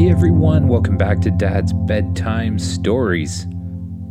Hey 0.00 0.08
everyone, 0.08 0.66
welcome 0.66 0.96
back 0.96 1.20
to 1.20 1.30
Dad's 1.30 1.74
Bedtime 1.74 2.58
Stories. 2.58 3.44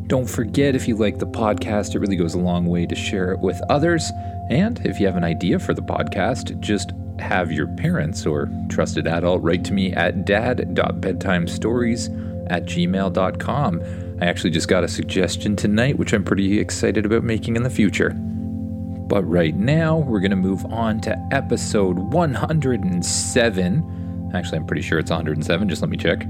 Don't 0.05 0.30
forget 0.30 0.76
if 0.76 0.88
you 0.88 0.96
like 0.96 1.18
the 1.18 1.26
podcast, 1.26 1.96
it 1.96 2.00
really 2.00 2.16
goes 2.16 2.36
a 2.36 2.39
long 2.39 2.68
way 2.68 2.86
to 2.86 2.94
share 2.94 3.32
it 3.32 3.39
with 3.39 3.60
others. 3.71 4.12
And 4.52 4.80
if 4.86 5.00
you 5.00 5.07
have 5.07 5.16
an 5.16 5.23
idea 5.23 5.57
for 5.57 5.73
the 5.73 5.82
podcast, 5.82 6.60
just 6.60 6.91
have 7.18 7.52
your 7.52 7.66
parents 7.75 8.28
or 8.28 8.52
trusted 8.70 9.07
adult 9.07 9.41
write 9.41 9.66
to 9.66 9.73
me 9.73 9.91
at 9.94 10.25
dad.bedtimestories 10.25 12.52
at 12.52 12.66
gmail.com. 12.66 13.82
I 14.21 14.26
actually 14.28 14.52
just 14.52 14.68
got 14.68 14.84
a 14.84 14.88
suggestion 14.88 15.56
tonight, 15.56 15.98
which 15.98 16.14
I'm 16.14 16.24
pretty 16.24 16.60
excited 16.60 17.04
about 17.04 17.24
making 17.24 17.56
in 17.56 17.64
the 17.64 17.70
future. 17.71 18.12
But 18.12 19.24
right 19.24 19.56
now, 19.56 19.98
we're 19.98 20.20
going 20.20 20.30
to 20.30 20.38
move 20.38 20.64
on 20.66 21.02
to 21.02 21.18
episode 21.32 21.98
107 21.98 23.98
Actually, 24.34 24.60
I'm 24.60 24.66
pretty 24.66 24.82
sure 24.82 25.00
it's 25.00 25.12
107. 25.12 25.70
Just 25.70 25.82
let 25.82 25.90
me 25.90 25.98
check. 25.98 26.26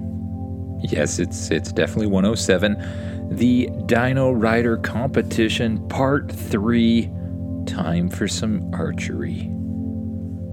Yes, 0.81 1.19
it's 1.19 1.51
it's 1.51 1.71
definitely 1.71 2.07
107. 2.07 3.35
The 3.35 3.69
Dino 3.85 4.31
Rider 4.31 4.77
competition 4.77 5.87
part 5.89 6.31
3. 6.31 7.11
Time 7.65 8.09
for 8.09 8.27
some 8.27 8.73
archery. 8.73 9.47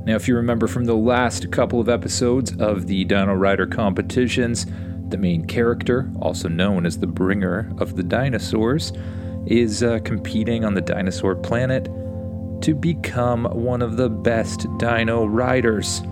Now, 0.04 0.14
if 0.14 0.28
you 0.28 0.36
remember 0.36 0.66
from 0.66 0.84
the 0.84 0.94
last 0.94 1.50
couple 1.50 1.80
of 1.80 1.88
episodes 1.88 2.52
of 2.58 2.86
the 2.86 3.04
Dino 3.04 3.34
Rider 3.34 3.66
competitions, 3.66 4.66
the 5.08 5.16
main 5.16 5.44
character, 5.46 6.10
also 6.20 6.48
known 6.48 6.86
as 6.86 6.98
the 6.98 7.06
bringer 7.06 7.72
of 7.78 7.96
the 7.96 8.02
dinosaurs, 8.02 8.92
is 9.46 9.82
uh, 9.82 10.00
competing 10.04 10.64
on 10.64 10.74
the 10.74 10.80
dinosaur 10.80 11.36
planet 11.36 11.84
to 12.62 12.74
become 12.74 13.44
one 13.44 13.82
of 13.82 13.96
the 13.96 14.08
best 14.08 14.66
dino 14.78 15.24
riders. 15.24 16.02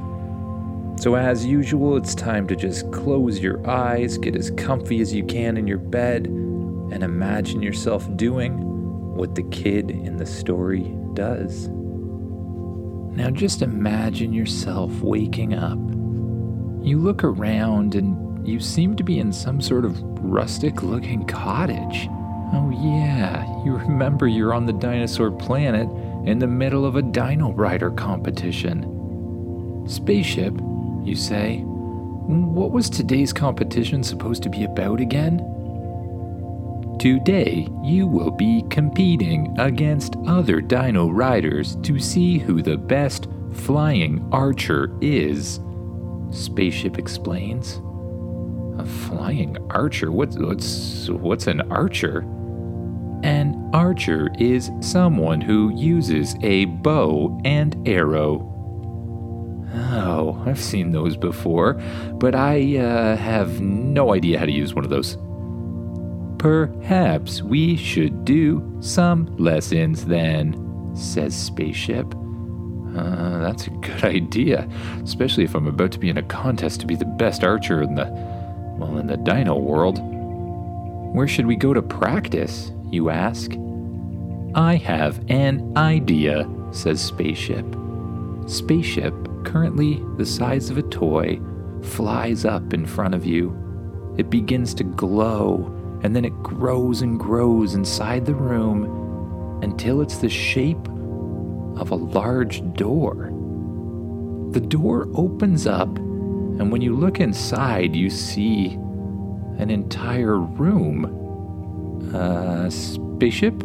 So, 1.05 1.17
as 1.17 1.45
usual, 1.45 1.99
it's 1.99 2.15
time 2.15 2.47
to 2.47 2.57
just 2.57 2.91
close 2.91 3.39
your 3.39 3.61
eyes, 3.69 4.17
get 4.17 4.35
as 4.35 4.51
comfy 4.53 5.03
as 5.03 5.13
you 5.13 5.23
can 5.23 5.59
in 5.59 5.67
your 5.67 5.77
bed, 5.77 6.29
and 6.29 7.03
imagine 7.03 7.61
yourself 7.61 8.09
doing 8.17 8.59
what 9.15 9.35
the 9.35 9.43
kid 9.43 9.91
in 9.91 10.17
the 10.17 10.25
story 10.25 10.97
does. 11.13 11.69
Now, 11.69 13.29
just 13.29 13.61
imagine 13.61 14.33
yourself 14.33 14.91
waking 15.03 15.53
up. 15.53 15.77
You 16.83 16.99
look 17.01 17.23
around 17.23 17.97
and 17.97 18.49
you 18.49 18.59
seem 18.59 18.97
to 18.97 19.05
be 19.05 19.19
in 19.19 19.31
some 19.31 19.61
sort 19.61 19.85
of 19.85 20.01
rustic 20.25 20.83
looking 20.83 21.27
cottage. 21.27 22.09
Oh, 22.55 22.73
yeah, 22.83 23.45
you 23.63 23.77
remember 23.77 24.27
you're 24.27 24.55
on 24.55 24.65
the 24.65 24.73
dinosaur 24.73 25.33
planet 25.33 25.87
in 26.27 26.39
the 26.39 26.47
middle 26.47 26.87
of 26.87 26.97
a 26.97 27.03
dino 27.03 27.53
rider 27.53 27.91
competition. 27.91 28.91
Spaceship 29.87 30.59
you 31.05 31.15
say. 31.17 31.59
What 31.59 32.71
was 32.71 32.89
today's 32.89 33.33
competition 33.33 34.03
supposed 34.03 34.43
to 34.45 34.49
be 34.49 34.65
about 34.65 35.01
again? 35.01 35.39
Today, 36.99 37.69
you 37.83 38.07
will 38.07 38.31
be 38.31 38.65
competing 38.71 39.55
against 39.59 40.17
other 40.27 40.61
dino 40.61 41.09
riders 41.09 41.77
to 41.83 41.99
see 41.99 42.39
who 42.39 42.63
the 42.63 42.79
best 42.79 43.29
flying 43.53 44.27
archer 44.33 44.97
is. 45.03 45.61
Spaceship 46.31 46.99
explains. 46.99 47.81
A 48.79 48.87
flying 48.87 49.59
archer? 49.71 50.11
What's, 50.11 50.39
what's, 50.39 51.11
what's 51.11 51.47
an 51.47 51.61
archer? 51.71 52.21
An 53.23 53.71
archer 53.75 54.31
is 54.39 54.71
someone 54.81 55.41
who 55.41 55.75
uses 55.77 56.37
a 56.43 56.65
bow 56.67 57.41
and 57.45 57.87
arrow 57.87 58.54
Oh, 59.77 60.41
I've 60.47 60.61
seen 60.61 60.93
those 60.93 61.17
before, 61.17 61.75
but 62.15 62.35
I 62.35 62.77
uh, 62.77 63.17
have 63.17 63.61
no 63.61 64.15
idea 64.15 64.39
how 64.39 64.47
to 64.47 64.53
use 64.53 64.75
one 64.75 64.85
of 64.85 64.91
those. 64.91 65.19
Perhaps 66.39 67.43
we 67.43 67.77
should 67.77 68.25
do 68.25 68.77
some 68.81 69.35
lessons 69.37 70.05
then, 70.07 70.93
says 70.95 71.35
Spaceship. 71.35 72.15
Uh, 72.97 73.39
that's 73.39 73.67
a 73.67 73.71
good 73.71 74.05
idea, 74.05 74.69
especially 75.03 75.43
if 75.43 75.55
I'm 75.55 75.67
about 75.67 75.91
to 75.93 75.99
be 75.99 76.09
in 76.09 76.19
a 76.19 76.23
contest 76.23 76.81
to 76.81 76.87
be 76.87 76.95
the 76.95 77.05
best 77.05 77.43
archer 77.43 77.83
in 77.83 77.97
the, 77.97 78.05
well, 78.79 78.99
in 78.99 79.09
the 79.09 79.17
dino 79.17 79.59
world. 79.59 79.99
Where 81.15 81.27
should 81.27 81.47
we 81.47 81.57
go 81.57 81.75
to 81.75 81.83
practice, 81.83 82.71
you 82.91 83.11
ask? 83.11 83.53
I 84.55 84.77
have 84.77 85.21
an 85.29 85.73
idea, 85.77 86.49
says 86.71 87.01
Spaceship. 87.01 87.67
Spaceship 88.47 89.15
currently 89.45 90.03
the 90.17 90.27
size 90.27 90.71
of 90.71 90.79
a 90.79 90.83
toy, 90.83 91.41
flies 91.83 92.45
up 92.45 92.73
in 92.73 92.87
front 92.87 93.15
of 93.15 93.25
you. 93.25 93.57
It 94.19 94.31
begins 94.31 94.75
to 94.75 94.85
glow, 94.85 95.71
and 96.03 96.15
then 96.15 96.25
it 96.25 96.43
grows 96.43 97.03
and 97.03 97.19
grows 97.19 97.75
inside 97.75 98.27
the 98.27 98.35
room 98.35 99.61
until 99.63 100.01
it's 100.01 100.19
the 100.19 100.29
shape 100.29 100.89
of 101.77 101.91
a 101.91 101.97
large 101.97 102.63
door. 102.75 103.31
The 104.53 104.61
door 104.61 105.09
opens 105.15 105.67
up, 105.67 105.97
and 105.99 106.71
when 106.71 106.81
you 106.81 106.95
look 106.95 107.21
inside, 107.21 107.97
you 107.97 108.11
see 108.11 108.79
an 109.59 109.71
entire 109.71 110.39
room. 110.39 111.21
Uh, 112.15 112.71
spaceship? 112.71 113.63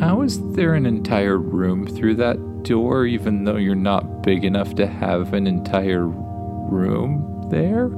How 0.00 0.22
is 0.22 0.40
there 0.54 0.74
an 0.74 0.86
entire 0.86 1.38
room 1.38 1.86
through 1.86 2.16
that 2.16 2.62
door 2.64 3.06
even 3.06 3.44
though 3.44 3.56
you're 3.56 3.76
not 3.76 4.04
big 4.24 4.44
enough 4.44 4.74
to 4.76 4.86
have 4.86 5.32
an 5.34 5.46
entire 5.46 6.06
room 6.06 7.46
there? 7.50 7.90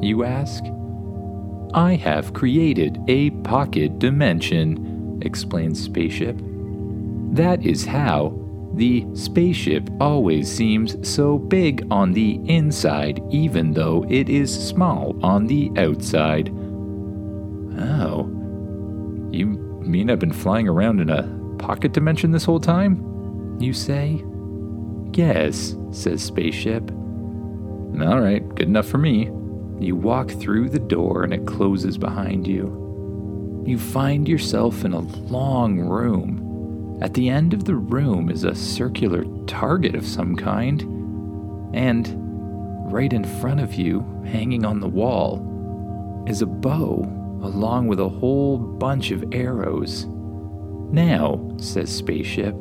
You 0.00 0.24
ask. 0.24 0.62
I 1.74 1.96
have 1.96 2.32
created 2.32 2.98
a 3.08 3.30
pocket 3.42 3.98
dimension, 3.98 5.20
explains 5.22 5.82
Spaceship. 5.82 6.38
That 7.32 7.66
is 7.66 7.84
how 7.84 8.38
the 8.74 9.06
spaceship 9.14 9.88
always 10.00 10.54
seems 10.54 10.96
so 11.08 11.38
big 11.38 11.86
on 11.90 12.12
the 12.12 12.40
inside, 12.46 13.20
even 13.30 13.72
though 13.72 14.04
it 14.08 14.28
is 14.28 14.52
small 14.68 15.18
on 15.24 15.46
the 15.46 15.70
outside. 15.76 16.50
Oh. 17.78 18.30
You 19.30 19.46
mean 19.80 20.10
I've 20.10 20.18
been 20.18 20.32
flying 20.32 20.68
around 20.68 21.00
in 21.00 21.10
a 21.10 21.22
pocket 21.58 21.92
dimension 21.92 22.30
this 22.30 22.44
whole 22.44 22.60
time? 22.60 23.56
you 23.58 23.72
say? 23.72 24.22
Yes, 25.16 25.74
says 25.92 26.22
Spaceship. 26.22 26.90
All 26.90 28.20
right, 28.20 28.46
good 28.54 28.68
enough 28.68 28.86
for 28.86 28.98
me. 28.98 29.30
You 29.80 29.96
walk 29.96 30.30
through 30.30 30.68
the 30.68 30.78
door 30.78 31.24
and 31.24 31.32
it 31.32 31.46
closes 31.46 31.96
behind 31.96 32.46
you. 32.46 33.64
You 33.66 33.78
find 33.78 34.28
yourself 34.28 34.84
in 34.84 34.92
a 34.92 35.00
long 35.00 35.80
room. 35.80 36.98
At 37.00 37.14
the 37.14 37.30
end 37.30 37.54
of 37.54 37.64
the 37.64 37.76
room 37.76 38.28
is 38.28 38.44
a 38.44 38.54
circular 38.54 39.24
target 39.46 39.94
of 39.94 40.06
some 40.06 40.36
kind. 40.36 40.82
And 41.74 42.92
right 42.92 43.14
in 43.14 43.24
front 43.40 43.60
of 43.60 43.72
you, 43.72 44.04
hanging 44.26 44.66
on 44.66 44.80
the 44.80 44.88
wall, 44.88 46.24
is 46.28 46.42
a 46.42 46.46
bow 46.46 47.04
along 47.42 47.86
with 47.86 48.00
a 48.00 48.08
whole 48.08 48.58
bunch 48.58 49.12
of 49.12 49.24
arrows. 49.32 50.04
Now, 50.92 51.56
says 51.56 51.90
Spaceship, 51.90 52.54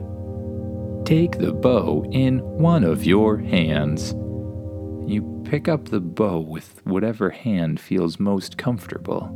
Take 1.05 1.37
the 1.37 1.53
bow 1.53 2.03
in 2.11 2.39
one 2.39 2.83
of 2.83 3.05
your 3.05 3.37
hands. 3.37 4.13
You 5.07 5.43
pick 5.45 5.67
up 5.67 5.89
the 5.89 5.99
bow 5.99 6.39
with 6.39 6.81
whatever 6.83 7.29
hand 7.29 7.79
feels 7.79 8.19
most 8.19 8.57
comfortable. 8.57 9.29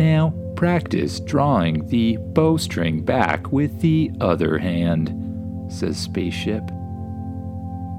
Now, 0.00 0.34
practice 0.56 1.20
drawing 1.20 1.86
the 1.86 2.16
bowstring 2.32 3.04
back 3.04 3.52
with 3.52 3.80
the 3.82 4.10
other 4.20 4.58
hand, 4.58 5.14
says 5.72 5.96
Spaceship. 5.96 6.68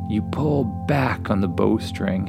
You 0.09 0.21
pull 0.33 0.65
back 0.89 1.29
on 1.29 1.39
the 1.39 1.47
bowstring. 1.47 2.27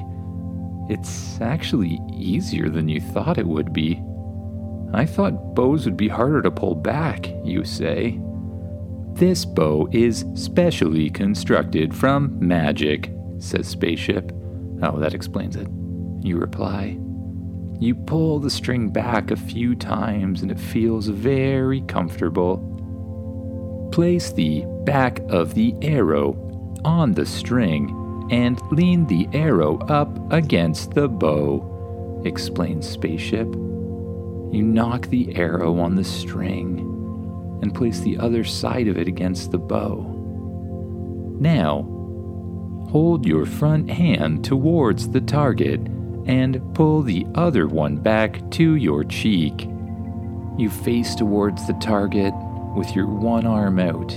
It's 0.90 1.40
actually 1.40 1.98
easier 2.12 2.68
than 2.68 2.88
you 2.88 3.00
thought 3.00 3.36
it 3.36 3.48
would 3.48 3.72
be. 3.72 4.00
I 4.94 5.06
thought 5.06 5.56
bows 5.56 5.86
would 5.86 5.96
be 5.96 6.06
harder 6.06 6.40
to 6.42 6.52
pull 6.52 6.76
back, 6.76 7.26
you 7.42 7.64
say. 7.64 8.20
This 9.14 9.44
bow 9.44 9.88
is 9.92 10.24
specially 10.34 11.10
constructed 11.10 11.94
from 11.94 12.36
magic, 12.40 13.12
says 13.38 13.68
Spaceship. 13.68 14.32
Oh, 14.82 14.98
that 14.98 15.14
explains 15.14 15.54
it. 15.54 15.68
You 16.22 16.38
reply. 16.38 16.98
You 17.78 17.94
pull 17.94 18.38
the 18.38 18.50
string 18.50 18.88
back 18.88 19.30
a 19.30 19.36
few 19.36 19.74
times 19.74 20.42
and 20.42 20.50
it 20.50 20.58
feels 20.58 21.08
very 21.08 21.82
comfortable. 21.82 22.58
Place 23.92 24.32
the 24.32 24.64
back 24.84 25.20
of 25.28 25.54
the 25.54 25.74
arrow 25.82 26.32
on 26.84 27.12
the 27.12 27.26
string 27.26 28.28
and 28.30 28.60
lean 28.72 29.06
the 29.06 29.28
arrow 29.32 29.78
up 29.88 30.32
against 30.32 30.92
the 30.92 31.08
bow, 31.08 32.22
explains 32.24 32.88
Spaceship. 32.88 33.46
You 33.46 34.62
nock 34.62 35.08
the 35.08 35.36
arrow 35.36 35.78
on 35.78 35.96
the 35.96 36.04
string 36.04 36.91
and 37.62 37.74
place 37.74 38.00
the 38.00 38.18
other 38.18 38.44
side 38.44 38.88
of 38.88 38.98
it 38.98 39.08
against 39.08 39.50
the 39.50 39.58
bow. 39.58 40.18
Now, 41.40 41.82
hold 42.90 43.24
your 43.24 43.46
front 43.46 43.90
hand 43.90 44.44
towards 44.44 45.08
the 45.08 45.20
target 45.20 45.80
and 46.26 46.62
pull 46.74 47.02
the 47.02 47.26
other 47.34 47.66
one 47.66 47.96
back 47.96 48.48
to 48.52 48.74
your 48.74 49.04
cheek. 49.04 49.68
You 50.58 50.68
face 50.70 51.14
towards 51.14 51.66
the 51.66 51.72
target 51.74 52.34
with 52.76 52.94
your 52.94 53.06
one 53.06 53.46
arm 53.46 53.78
out. 53.78 54.12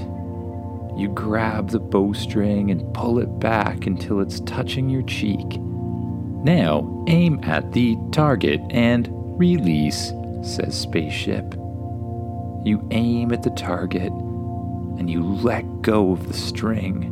You 0.97 1.09
grab 1.13 1.69
the 1.69 1.79
bowstring 1.79 2.71
and 2.71 2.93
pull 2.93 3.19
it 3.19 3.39
back 3.39 3.85
until 3.85 4.19
it's 4.21 4.39
touching 4.41 4.89
your 4.89 5.03
cheek. 5.03 5.59
Now 5.59 7.03
aim 7.07 7.39
at 7.43 7.71
the 7.71 7.97
target 8.11 8.61
and 8.69 9.09
release, 9.39 10.13
says 10.43 10.79
Spaceship. 10.79 11.55
You 12.65 12.85
aim 12.89 13.31
at 13.31 13.43
the 13.43 13.51
target 13.51 14.11
and 14.11 15.07
you 15.09 15.23
let 15.23 15.83
go 15.83 16.11
of 16.11 16.27
the 16.27 16.33
string. 16.33 17.11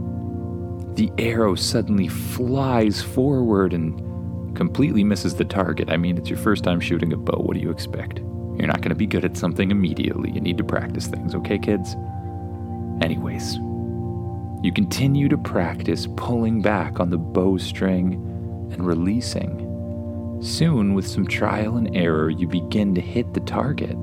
The 0.95 1.11
arrow 1.19 1.53
suddenly 1.53 2.07
flies 2.07 3.01
forward 3.03 3.71
and 3.71 4.55
completely 4.55 5.03
misses 5.03 5.35
the 5.35 5.45
target. 5.45 5.91
I 5.91 5.97
mean, 5.97 6.17
it's 6.17 6.29
your 6.29 6.39
first 6.39 6.63
time 6.63 6.79
shooting 6.79 7.13
a 7.13 7.17
bow. 7.17 7.39
What 7.39 7.53
do 7.53 7.59
you 7.59 7.69
expect? 7.69 8.19
You're 8.19 8.67
not 8.67 8.81
going 8.81 8.89
to 8.89 8.95
be 8.95 9.05
good 9.05 9.25
at 9.25 9.37
something 9.37 9.69
immediately. 9.69 10.31
You 10.31 10.41
need 10.41 10.57
to 10.57 10.63
practice 10.63 11.07
things, 11.07 11.35
okay, 11.35 11.59
kids? 11.59 11.95
Anyways, 13.01 13.57
you 14.63 14.71
continue 14.73 15.29
to 15.29 15.37
practice 15.37 16.07
pulling 16.15 16.61
back 16.61 16.99
on 16.99 17.09
the 17.09 17.17
bowstring 17.17 18.13
and 18.71 18.87
releasing. 18.87 20.39
Soon, 20.41 20.93
with 20.93 21.07
some 21.07 21.27
trial 21.27 21.77
and 21.77 21.95
error, 21.95 22.29
you 22.29 22.47
begin 22.47 22.95
to 22.95 23.01
hit 23.01 23.33
the 23.33 23.39
target. 23.41 23.97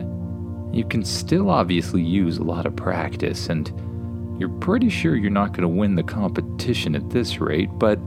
You 0.72 0.84
can 0.84 1.04
still 1.04 1.50
obviously 1.50 2.02
use 2.02 2.38
a 2.38 2.44
lot 2.44 2.66
of 2.66 2.76
practice, 2.76 3.48
and 3.48 3.68
you're 4.40 4.48
pretty 4.48 4.88
sure 4.88 5.16
you're 5.16 5.30
not 5.30 5.52
going 5.52 5.62
to 5.62 5.68
win 5.68 5.96
the 5.96 6.02
competition 6.02 6.94
at 6.94 7.10
this 7.10 7.40
rate, 7.40 7.70
but 7.74 7.98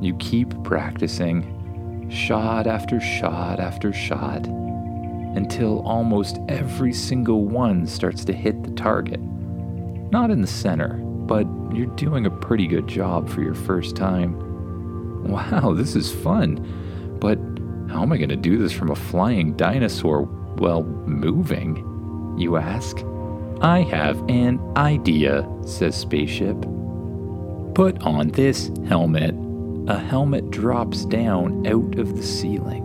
you 0.00 0.14
keep 0.16 0.48
practicing, 0.62 2.08
shot 2.08 2.66
after 2.66 3.00
shot 3.00 3.58
after 3.58 3.92
shot, 3.92 4.46
until 4.46 5.80
almost 5.80 6.38
every 6.48 6.92
single 6.92 7.44
one 7.44 7.86
starts 7.86 8.24
to 8.26 8.32
hit 8.32 8.62
the 8.62 8.70
target. 8.72 9.20
Not 9.20 10.30
in 10.30 10.40
the 10.40 10.46
center, 10.46 10.94
but 10.94 11.46
you're 11.74 11.94
doing 11.96 12.26
a 12.26 12.30
pretty 12.30 12.66
good 12.66 12.86
job 12.86 13.28
for 13.28 13.42
your 13.42 13.54
first 13.54 13.96
time. 13.96 15.24
Wow, 15.24 15.74
this 15.76 15.96
is 15.96 16.12
fun, 16.12 16.64
but 17.20 17.38
how 17.92 18.02
am 18.02 18.12
I 18.12 18.16
going 18.16 18.28
to 18.28 18.36
do 18.36 18.56
this 18.56 18.72
from 18.72 18.90
a 18.90 18.96
flying 18.96 19.54
dinosaur, 19.56 20.22
while 20.22 20.82
moving? 20.84 21.84
You 22.38 22.56
ask. 22.56 22.98
I 23.60 23.80
have 23.82 24.18
an 24.28 24.60
idea, 24.76 25.48
says 25.66 25.96
Spaceship. 25.96 26.60
Put 27.74 28.00
on 28.02 28.28
this 28.28 28.70
helmet. 28.86 29.34
A 29.88 29.98
helmet 29.98 30.50
drops 30.50 31.04
down 31.06 31.66
out 31.66 31.98
of 31.98 32.16
the 32.16 32.22
ceiling. 32.22 32.84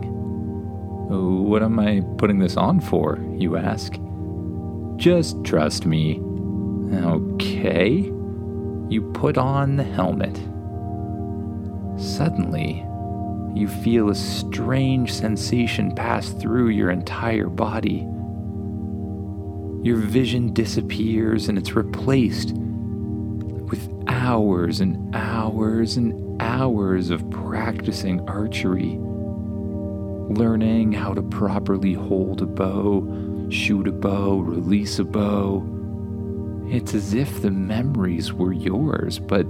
What 1.09 1.61
am 1.61 1.79
I 1.79 2.01
putting 2.17 2.39
this 2.39 2.57
on 2.57 2.79
for? 2.79 3.19
You 3.37 3.57
ask. 3.57 3.93
Just 4.95 5.43
trust 5.43 5.85
me. 5.85 6.19
Okay. 6.93 8.11
You 8.89 9.11
put 9.13 9.37
on 9.37 9.75
the 9.75 9.83
helmet. 9.83 10.35
Suddenly, 11.99 12.83
you 13.53 13.67
feel 13.67 14.09
a 14.09 14.15
strange 14.15 15.13
sensation 15.13 15.93
pass 15.93 16.29
through 16.29 16.69
your 16.69 16.89
entire 16.89 17.49
body. 17.49 18.07
Your 19.83 19.97
vision 19.97 20.53
disappears 20.53 21.49
and 21.49 21.57
it's 21.57 21.75
replaced 21.75 22.53
with 22.53 23.89
hours 24.07 24.79
and 24.79 25.13
hours 25.13 25.97
and 25.97 26.41
hours 26.41 27.09
of 27.09 27.29
practicing 27.29 28.21
archery, 28.29 28.97
learning 30.29 30.93
how 30.93 31.13
to 31.13 31.21
properly 31.21 31.93
hold 31.93 32.41
a 32.41 32.45
bow, 32.45 33.47
shoot 33.49 33.85
a 33.89 33.91
bow, 33.91 34.37
release 34.37 34.99
a 34.99 35.03
bow. 35.03 35.61
It's 36.69 36.93
as 36.93 37.13
if 37.13 37.41
the 37.41 37.51
memories 37.51 38.31
were 38.31 38.53
yours, 38.53 39.19
but 39.19 39.45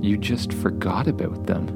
you 0.00 0.16
just 0.16 0.50
forgot 0.54 1.08
about 1.08 1.46
them. 1.46 1.66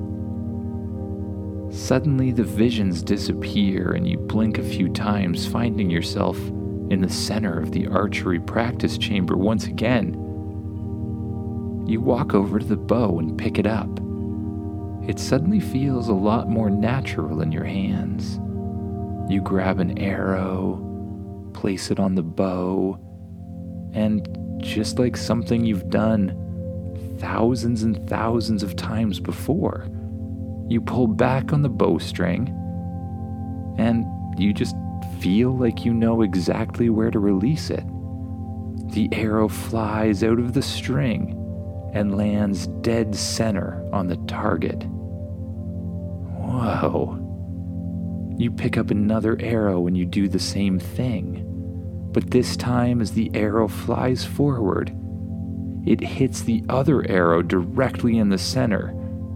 Suddenly, 1.70 2.32
the 2.32 2.44
visions 2.44 3.02
disappear, 3.02 3.92
and 3.92 4.08
you 4.08 4.16
blink 4.16 4.56
a 4.56 4.62
few 4.62 4.88
times, 4.88 5.46
finding 5.46 5.90
yourself 5.90 6.38
in 6.92 7.00
the 7.00 7.08
center 7.08 7.58
of 7.58 7.72
the 7.72 7.86
archery 7.86 8.38
practice 8.38 8.98
chamber 8.98 9.34
once 9.34 9.64
again. 9.64 10.12
You 11.86 12.02
walk 12.02 12.34
over 12.34 12.58
to 12.58 12.64
the 12.66 12.76
bow 12.76 13.18
and 13.18 13.38
pick 13.38 13.58
it 13.58 13.66
up. 13.66 13.88
It 15.08 15.18
suddenly 15.18 15.58
feels 15.58 16.08
a 16.08 16.12
lot 16.12 16.50
more 16.50 16.68
natural 16.68 17.40
in 17.40 17.50
your 17.50 17.64
hands. 17.64 18.38
You 19.32 19.40
grab 19.40 19.80
an 19.80 19.98
arrow, 19.98 21.50
place 21.54 21.90
it 21.90 21.98
on 21.98 22.14
the 22.14 22.22
bow, 22.22 22.98
and 23.94 24.28
just 24.62 24.98
like 24.98 25.16
something 25.16 25.64
you've 25.64 25.88
done 25.88 27.16
thousands 27.20 27.84
and 27.84 28.06
thousands 28.06 28.62
of 28.62 28.76
times 28.76 29.18
before, 29.18 29.86
you 30.68 30.82
pull 30.82 31.06
back 31.06 31.54
on 31.54 31.62
the 31.62 31.70
bowstring 31.70 32.48
and 33.78 34.04
you 34.38 34.52
just 34.52 34.76
feel 35.22 35.56
like 35.56 35.84
you 35.84 35.94
know 35.94 36.22
exactly 36.22 36.90
where 36.90 37.10
to 37.10 37.20
release 37.20 37.70
it. 37.70 37.84
The 38.92 39.08
arrow 39.12 39.48
flies 39.48 40.24
out 40.24 40.40
of 40.40 40.52
the 40.52 40.62
string 40.62 41.38
and 41.94 42.16
lands 42.16 42.66
dead 42.80 43.14
center 43.14 43.88
on 43.92 44.08
the 44.08 44.16
target. 44.26 44.82
Whoa. 46.42 47.19
You 48.36 48.50
pick 48.50 48.76
up 48.76 48.90
another 48.90 49.38
arrow 49.40 49.86
and 49.86 49.96
you 49.96 50.04
do 50.06 50.26
the 50.26 50.40
same 50.40 50.80
thing. 50.80 51.44
But 52.12 52.32
this 52.32 52.56
time, 52.56 53.00
as 53.00 53.12
the 53.12 53.30
arrow 53.32 53.69
flies 53.69 54.24
forward, 54.24 54.92
it 55.86 56.00
hits 56.00 56.42
the 56.42 56.64
other 56.69 57.08
arrow 57.08 57.42
directly 57.42 58.19
in 58.19 58.28
the 58.28 58.38
center 58.38 58.88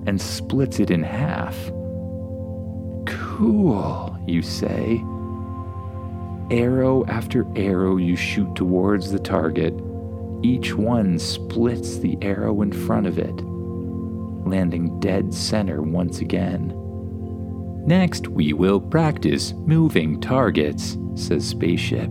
and 0.07 0.21
splits 0.21 0.81
it 0.81 0.91
in 0.91 1.05
half. 1.05 1.57
Cool, 3.07 4.19
you 4.27 4.43
say 4.43 5.01
Arrow 6.51 7.05
after 7.07 7.45
arrow 7.57 7.97
you 7.97 8.15
shoot 8.15 8.55
towards 8.55 9.11
the 9.11 9.19
target, 9.19 9.75
each 10.43 10.75
one 10.75 11.19
splits 11.19 11.99
the 11.99 12.17
arrow 12.23 12.63
in 12.63 12.71
front 12.71 13.09
of 13.09 13.19
it, 13.19 13.35
landing 14.47 15.01
dead 15.01 15.35
center 15.35 15.83
once 15.83 16.21
again. 16.21 16.73
Next, 17.85 18.29
we 18.29 18.53
will 18.53 18.81
practice 18.81 19.55
moving 19.55 20.21
targets, 20.21 20.97
says 21.17 21.45
Spaceship. 21.47 22.11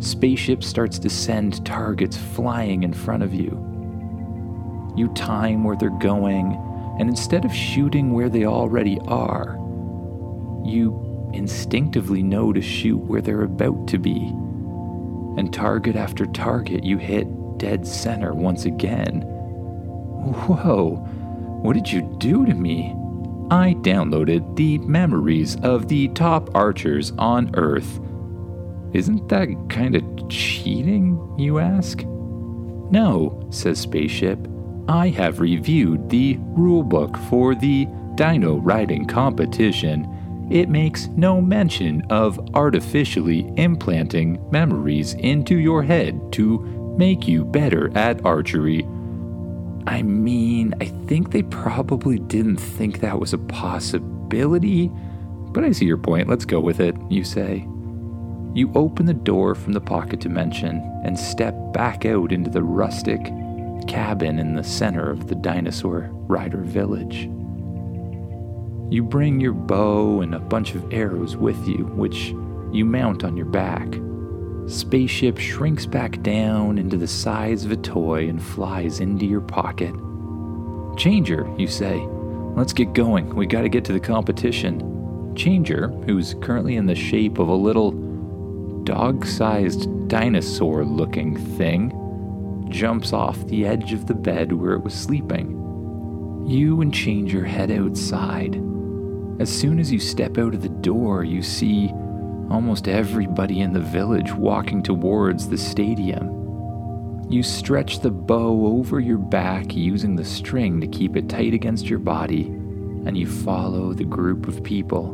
Spaceship 0.00 0.64
starts 0.64 0.98
to 0.98 1.08
send 1.08 1.64
targets 1.64 2.16
flying 2.16 2.82
in 2.82 2.92
front 2.92 3.22
of 3.22 3.32
you. 3.32 3.62
You 4.96 5.12
time 5.14 5.62
where 5.62 5.76
they're 5.76 5.90
going, 5.90 6.60
and 6.98 7.08
instead 7.08 7.44
of 7.44 7.54
shooting 7.54 8.12
where 8.12 8.28
they 8.28 8.44
already 8.44 8.98
are, 9.06 9.56
you 10.64 11.05
instinctively 11.32 12.22
know 12.22 12.52
to 12.52 12.60
shoot 12.60 12.98
where 12.98 13.20
they're 13.20 13.42
about 13.42 13.88
to 13.88 13.98
be. 13.98 14.32
And 15.38 15.52
target 15.52 15.96
after 15.96 16.26
target, 16.26 16.84
you 16.84 16.98
hit 16.98 17.26
dead 17.58 17.86
center 17.86 18.34
once 18.34 18.64
again. 18.64 19.22
Whoa, 19.22 20.96
what 21.62 21.74
did 21.74 21.90
you 21.90 22.02
do 22.18 22.46
to 22.46 22.54
me? 22.54 22.94
I 23.50 23.74
downloaded 23.74 24.56
the 24.56 24.78
memories 24.78 25.56
of 25.62 25.88
the 25.88 26.08
top 26.08 26.54
archers 26.54 27.12
on 27.18 27.54
Earth. 27.54 28.00
Isn't 28.92 29.28
that 29.28 29.48
kind 29.68 29.94
of 29.94 30.28
cheating, 30.28 31.34
you 31.38 31.58
ask? 31.58 32.02
No, 32.04 33.46
says 33.50 33.78
Spaceship. 33.78 34.38
I 34.88 35.08
have 35.10 35.40
reviewed 35.40 36.08
the 36.08 36.36
rulebook 36.56 37.16
for 37.28 37.54
the 37.54 37.86
dino 38.14 38.56
riding 38.56 39.04
competition 39.04 40.15
it 40.50 40.68
makes 40.68 41.08
no 41.08 41.40
mention 41.40 42.02
of 42.10 42.38
artificially 42.54 43.52
implanting 43.56 44.38
memories 44.50 45.14
into 45.14 45.58
your 45.58 45.82
head 45.82 46.20
to 46.32 46.60
make 46.98 47.26
you 47.26 47.44
better 47.44 47.96
at 47.96 48.24
archery. 48.24 48.84
I 49.86 50.02
mean, 50.02 50.74
I 50.80 50.86
think 51.06 51.30
they 51.30 51.42
probably 51.42 52.18
didn't 52.18 52.56
think 52.56 53.00
that 53.00 53.18
was 53.18 53.32
a 53.32 53.38
possibility, 53.38 54.88
but 55.52 55.64
I 55.64 55.72
see 55.72 55.84
your 55.84 55.98
point. 55.98 56.28
Let's 56.28 56.44
go 56.44 56.60
with 56.60 56.80
it, 56.80 56.96
you 57.10 57.24
say. 57.24 57.66
You 58.54 58.72
open 58.74 59.06
the 59.06 59.14
door 59.14 59.54
from 59.54 59.74
the 59.74 59.80
pocket 59.80 60.20
dimension 60.20 60.78
and 61.04 61.18
step 61.18 61.54
back 61.72 62.06
out 62.06 62.32
into 62.32 62.50
the 62.50 62.62
rustic 62.62 63.22
cabin 63.86 64.38
in 64.38 64.54
the 64.54 64.64
center 64.64 65.10
of 65.10 65.28
the 65.28 65.34
dinosaur 65.34 66.08
rider 66.12 66.62
village. 66.62 67.28
You 68.88 69.02
bring 69.02 69.40
your 69.40 69.52
bow 69.52 70.20
and 70.20 70.34
a 70.34 70.38
bunch 70.38 70.74
of 70.76 70.92
arrows 70.92 71.36
with 71.36 71.66
you, 71.66 71.86
which 71.94 72.28
you 72.72 72.84
mount 72.84 73.24
on 73.24 73.36
your 73.36 73.46
back. 73.46 73.88
Spaceship 74.68 75.38
shrinks 75.38 75.86
back 75.86 76.22
down 76.22 76.78
into 76.78 76.96
the 76.96 77.08
size 77.08 77.64
of 77.64 77.72
a 77.72 77.76
toy 77.76 78.28
and 78.28 78.42
flies 78.42 79.00
into 79.00 79.26
your 79.26 79.40
pocket. 79.40 79.92
Changer, 80.96 81.52
you 81.58 81.66
say. 81.66 81.98
Let's 82.54 82.72
get 82.72 82.92
going. 82.92 83.34
We 83.34 83.46
gotta 83.46 83.68
get 83.68 83.84
to 83.86 83.92
the 83.92 84.00
competition. 84.00 85.34
Changer, 85.34 85.88
who's 86.06 86.34
currently 86.40 86.76
in 86.76 86.86
the 86.86 86.94
shape 86.94 87.38
of 87.38 87.48
a 87.48 87.54
little 87.54 87.90
dog 88.84 89.26
sized 89.26 90.08
dinosaur 90.08 90.84
looking 90.84 91.36
thing, 91.56 91.92
jumps 92.70 93.12
off 93.12 93.46
the 93.46 93.66
edge 93.66 93.92
of 93.92 94.06
the 94.06 94.14
bed 94.14 94.52
where 94.52 94.72
it 94.72 94.82
was 94.82 94.94
sleeping. 94.94 95.52
You 96.46 96.80
and 96.80 96.94
Changer 96.94 97.44
head 97.44 97.72
outside. 97.72 98.62
As 99.38 99.50
soon 99.50 99.78
as 99.78 99.92
you 99.92 100.00
step 100.00 100.38
out 100.38 100.54
of 100.54 100.62
the 100.62 100.68
door, 100.68 101.22
you 101.22 101.42
see 101.42 101.90
almost 102.50 102.88
everybody 102.88 103.60
in 103.60 103.72
the 103.72 103.80
village 103.80 104.32
walking 104.32 104.82
towards 104.82 105.48
the 105.48 105.58
stadium. 105.58 107.26
You 107.28 107.42
stretch 107.42 108.00
the 108.00 108.10
bow 108.10 108.66
over 108.66 108.98
your 108.98 109.18
back 109.18 109.74
using 109.74 110.16
the 110.16 110.24
string 110.24 110.80
to 110.80 110.86
keep 110.86 111.16
it 111.16 111.28
tight 111.28 111.52
against 111.52 111.86
your 111.86 111.98
body, 111.98 112.44
and 112.44 113.18
you 113.18 113.26
follow 113.26 113.92
the 113.92 114.04
group 114.04 114.48
of 114.48 114.64
people. 114.64 115.12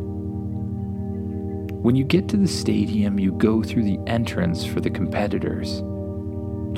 When 1.83 1.97
you 1.97 2.05
get 2.05 2.29
to 2.29 2.37
the 2.37 2.47
stadium, 2.47 3.19
you 3.19 3.33
go 3.33 3.61
through 3.61 3.83
the 3.83 3.99
entrance 4.07 4.65
for 4.65 4.81
the 4.81 4.91
competitors. 4.91 5.83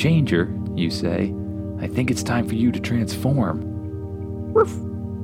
Changer, 0.01 0.57
you 0.75 0.89
say, 0.89 1.35
I 1.79 1.89
think 1.89 2.11
it's 2.11 2.23
time 2.23 2.49
for 2.49 2.55
you 2.55 2.73
to 2.73 2.81
transform. 2.81 4.55
Woof, 4.55 4.75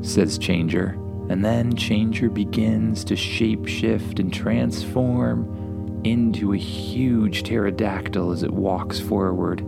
says 0.05 0.37
Changer, 0.37 0.99
and 1.31 1.45
then 1.45 1.77
Changer 1.77 2.29
begins 2.29 3.05
to 3.05 3.15
shapeshift 3.15 4.19
and 4.19 4.35
transform 4.35 6.01
into 6.03 6.53
a 6.53 6.59
huge 6.59 7.45
pterodactyl 7.45 8.33
as 8.33 8.43
it 8.43 8.51
walks 8.51 8.99
forward. 8.99 9.61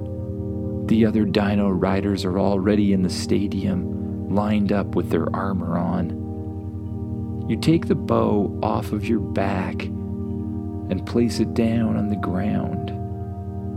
The 0.89 1.07
other 1.07 1.25
dino 1.25 1.69
riders 1.69 2.25
are 2.25 2.41
already 2.41 2.93
in 2.93 3.03
the 3.03 3.11
stadium, 3.11 4.35
lined 4.35 4.73
up 4.73 4.97
with 4.97 5.11
their 5.11 5.33
armor 5.37 5.79
on. 5.79 7.47
You 7.49 7.57
take 7.61 7.87
the 7.87 7.95
bow 7.95 8.59
off 8.61 8.91
of 8.91 9.07
your 9.07 9.21
back 9.21 9.85
and 9.85 11.07
place 11.07 11.39
it 11.39 11.55
down 11.55 11.97
on 11.97 12.09
the 12.09 12.17
ground. 12.17 12.89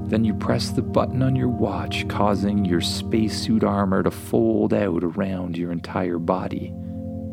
Then 0.10 0.24
you 0.24 0.34
press 0.34 0.72
the 0.72 0.82
button 0.82 1.22
on 1.22 1.36
your 1.36 1.50
watch, 1.50 2.08
causing 2.08 2.66
your 2.66 2.82
spacesuit 2.82 3.64
armor 3.64 4.02
to 4.02 4.10
fold 4.10 4.74
out 4.74 5.04
around 5.04 5.56
your 5.56 5.72
entire 5.72 6.18
body. 6.18 6.74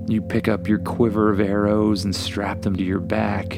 You 0.09 0.21
pick 0.21 0.49
up 0.49 0.69
your 0.69 0.81
quiver 0.81 1.31
of 1.31 1.41
arrows 1.41 2.05
and 2.05 2.15
strap 2.15 2.63
them 2.63 2.77
to 2.77 2.83
your 2.83 3.01
back, 3.01 3.57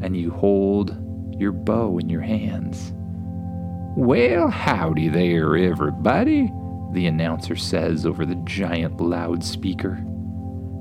and 0.00 0.16
you 0.16 0.30
hold 0.30 0.96
your 1.38 1.52
bow 1.52 1.98
in 1.98 2.08
your 2.08 2.22
hands. 2.22 2.92
Well, 3.96 4.48
howdy 4.48 5.08
there, 5.08 5.56
everybody, 5.56 6.50
the 6.92 7.06
announcer 7.06 7.54
says 7.54 8.06
over 8.06 8.24
the 8.24 8.40
giant 8.44 9.00
loudspeaker. 9.00 10.02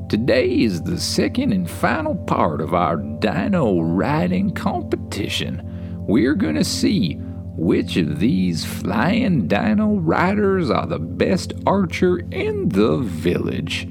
Today 0.10 0.62
is 0.62 0.81
the 0.81 1.00
second 1.00 1.53
and 1.53 1.69
final 1.69 2.15
part 2.15 2.62
of 2.62 2.74
our 2.74 2.98
dino 2.98 3.81
riding 3.81 4.51
competition. 4.53 5.62
We're 6.07 6.36
going 6.36 6.55
to 6.55 6.63
see 6.63 7.15
which 7.55 7.98
of 7.98 8.19
these 8.19 8.65
flying 8.65 9.48
dino 9.48 9.95
riders 9.95 10.69
are 10.69 10.88
the 10.88 11.00
best 11.00 11.53
archer 11.65 12.19
in 12.31 12.69
the 12.69 12.98
village. 12.98 13.88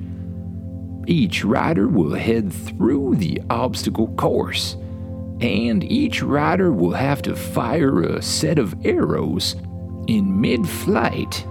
Each 1.06 1.44
rider 1.44 1.88
will 1.88 2.14
head 2.14 2.52
through 2.52 3.16
the 3.16 3.42
obstacle 3.50 4.08
course 4.14 4.76
and 5.42 5.82
each 5.82 6.22
rider 6.22 6.72
will 6.72 6.92
have 6.92 7.20
to 7.22 7.34
fire 7.34 8.02
a 8.02 8.22
set 8.22 8.58
of 8.58 8.74
arrows 8.84 9.56
in 10.06 10.40
mid 10.40 10.66
flight 10.68 11.44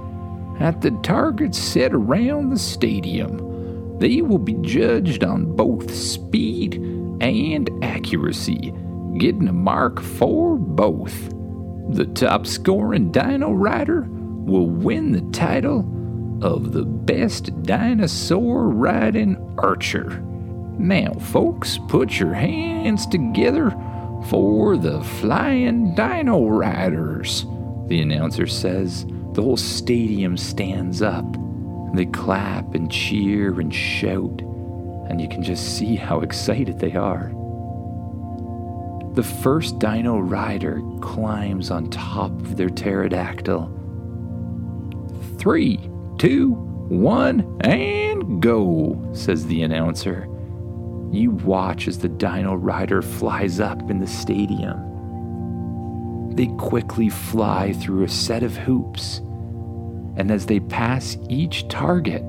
at 0.59 0.81
the 0.81 0.91
targets 1.03 1.57
set 1.57 1.93
around 1.93 2.49
the 2.49 2.59
stadium. 2.59 3.99
They 3.99 4.21
will 4.21 4.39
be 4.39 4.53
judged 4.61 5.23
on 5.23 5.55
both 5.55 5.93
speed 5.93 6.75
and 7.19 7.69
accuracy, 7.83 8.73
getting 9.17 9.47
a 9.47 9.53
mark 9.53 10.01
for 10.01 10.57
both. 10.57 11.29
The 11.89 12.09
top 12.15 12.47
scoring 12.47 13.11
dino 13.11 13.51
rider 13.51 14.07
will 14.09 14.69
win 14.69 15.11
the 15.11 15.29
title 15.37 15.81
of 16.41 16.71
the 16.71 16.83
best 16.83 17.63
dinosaur 17.63 18.69
riding 18.69 19.37
archer. 19.57 20.21
Now, 20.77 21.13
folks, 21.13 21.77
put 21.87 22.19
your 22.19 22.33
hands 22.33 23.05
together 23.05 23.69
for 24.29 24.77
the 24.77 25.01
Flying 25.03 25.93
Dino 25.95 26.47
Riders, 26.47 27.45
the 27.87 28.01
announcer 28.01 28.47
says. 28.47 29.05
The 29.33 29.41
whole 29.41 29.57
stadium 29.57 30.37
stands 30.37 31.01
up. 31.01 31.25
They 31.93 32.05
clap 32.05 32.73
and 32.73 32.91
cheer 32.91 33.59
and 33.59 33.73
shout, 33.73 34.41
and 35.09 35.21
you 35.21 35.27
can 35.27 35.43
just 35.43 35.77
see 35.77 35.95
how 35.95 36.21
excited 36.21 36.79
they 36.79 36.93
are. 36.93 37.31
The 39.13 39.23
first 39.23 39.77
dino 39.79 40.19
rider 40.19 40.81
climbs 41.01 41.69
on 41.69 41.89
top 41.89 42.31
of 42.31 42.55
their 42.55 42.69
pterodactyl. 42.69 43.77
Three, 45.37 45.90
two, 46.21 46.51
one, 46.87 47.57
and 47.61 48.39
go, 48.43 48.95
says 49.11 49.47
the 49.47 49.63
announcer. 49.63 50.27
You 51.09 51.31
watch 51.31 51.87
as 51.87 51.97
the 51.97 52.09
Dino 52.09 52.53
Rider 52.53 53.01
flies 53.01 53.59
up 53.59 53.89
in 53.89 53.99
the 53.99 54.05
stadium. 54.05 54.75
They 56.35 56.45
quickly 56.59 57.09
fly 57.09 57.73
through 57.73 58.03
a 58.03 58.07
set 58.07 58.43
of 58.43 58.55
hoops, 58.55 59.17
and 60.15 60.29
as 60.29 60.45
they 60.45 60.59
pass 60.59 61.17
each 61.27 61.67
target, 61.69 62.23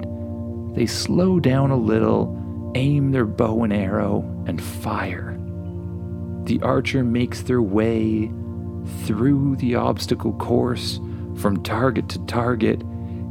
they 0.74 0.86
slow 0.86 1.38
down 1.38 1.70
a 1.70 1.76
little, 1.76 2.72
aim 2.74 3.10
their 3.10 3.26
bow 3.26 3.62
and 3.62 3.74
arrow, 3.74 4.24
and 4.46 4.62
fire. 4.62 5.38
The 6.44 6.62
archer 6.62 7.04
makes 7.04 7.42
their 7.42 7.60
way 7.60 8.32
through 9.04 9.56
the 9.56 9.74
obstacle 9.74 10.32
course 10.32 10.98
from 11.36 11.62
target 11.62 12.08
to 12.08 12.24
target, 12.24 12.82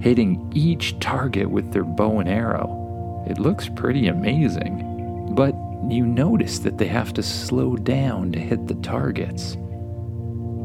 hitting 0.01 0.51
each 0.53 0.99
target 0.99 1.49
with 1.49 1.71
their 1.71 1.83
bow 1.83 2.19
and 2.19 2.29
arrow. 2.29 3.23
It 3.29 3.39
looks 3.39 3.69
pretty 3.69 4.07
amazing. 4.07 5.33
But 5.35 5.55
you 5.89 6.05
notice 6.05 6.59
that 6.59 6.77
they 6.77 6.87
have 6.87 7.13
to 7.13 7.23
slow 7.23 7.75
down 7.75 8.31
to 8.31 8.39
hit 8.39 8.67
the 8.67 8.75
targets. 8.75 9.55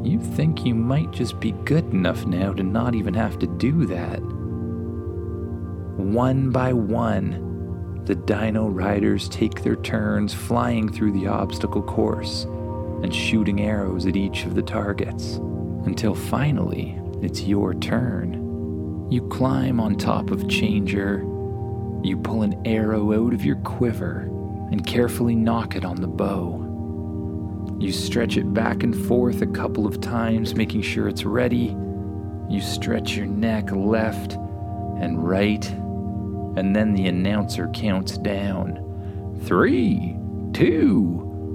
You 0.03 0.21
think 0.21 0.65
you 0.65 0.75
might 0.75 1.11
just 1.11 1.39
be 1.41 1.53
good 1.65 1.85
enough 1.93 2.27
now 2.27 2.53
to 2.53 2.63
not 2.63 2.95
even 2.95 3.15
have 3.15 3.39
to 3.41 3.47
do 3.47 3.87
that. 3.87 4.21
One 5.99 6.51
by 6.51 6.73
one, 6.73 8.03
the 8.05 8.15
dino 8.15 8.69
riders 8.69 9.29
take 9.29 9.63
their 9.63 9.77
turns 9.77 10.33
flying 10.33 10.91
through 10.91 11.13
the 11.13 11.27
obstacle 11.27 11.83
course 11.83 12.45
and 13.03 13.15
shooting 13.15 13.61
arrows 13.61 14.07
at 14.07 14.17
each 14.17 14.45
of 14.45 14.55
the 14.55 14.63
targets 14.63 15.37
until 15.85 16.15
finally 16.15 16.99
it's 17.21 17.43
your 17.43 17.75
turn. 17.75 18.46
You 19.09 19.29
climb 19.29 19.79
on 19.79 19.95
top 19.95 20.33
of 20.33 20.49
Changer, 20.49 21.19
you 22.03 22.17
pull 22.17 22.43
an 22.43 22.61
arrow 22.67 23.13
out 23.13 23.33
of 23.35 23.45
your 23.45 23.57
quiver 23.57 24.21
and 24.73 24.85
carefully 24.85 25.37
nock 25.37 25.77
it 25.77 25.85
on 25.85 26.01
the 26.01 26.09
bow. 26.09 26.63
You 27.79 27.93
stretch 27.93 28.37
it 28.37 28.53
back 28.53 28.83
and 28.83 28.97
forth 29.07 29.43
a 29.43 29.47
couple 29.47 29.87
of 29.87 30.01
times, 30.01 30.57
making 30.57 30.83
sure 30.83 31.07
it's 31.09 31.25
ready. 31.25 31.77
You 32.49 32.61
stretch 32.61 33.17
your 33.17 33.27
neck 33.27 33.71
left 33.71 34.33
and 34.33 35.25
right, 35.25 35.65
and 35.71 36.75
then 36.75 36.93
the 36.93 37.07
announcer 37.07 37.69
counts 37.75 38.19
down. 38.19 39.39
Three, 39.45 40.17
two, 40.53 41.03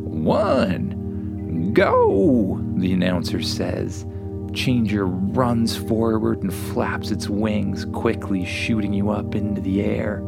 one, 0.06 1.74
go, 1.74 2.62
the 2.76 2.94
announcer 2.94 3.42
says. 3.42 4.06
Changer 4.54 5.06
runs 5.06 5.76
forward 5.76 6.44
and 6.44 6.54
flaps 6.54 7.12
its 7.12 7.30
wings, 7.30 7.86
quickly 7.86 8.46
shooting 8.46 8.94
you 8.94 9.10
up 9.10 9.36
into 9.36 9.62
the 9.62 9.82
air. 9.82 10.22